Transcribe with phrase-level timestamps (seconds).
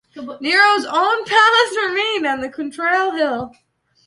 [0.15, 3.51] Nero's own palace remained on the Quirinal Hill.